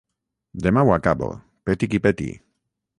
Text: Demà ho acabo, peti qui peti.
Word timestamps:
Demà 0.67 0.85
ho 0.87 0.95
acabo, 0.97 1.29
peti 1.71 1.93
qui 1.95 2.05
peti. 2.09 2.31